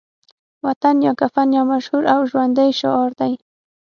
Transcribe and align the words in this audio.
وطن 0.65 0.95
یا 1.05 1.11
کفن 1.21 1.47
يو 1.57 1.63
مشهور 1.71 2.03
او 2.13 2.19
ژوندی 2.29 2.69
شعار 2.79 3.09
دی 3.19 3.33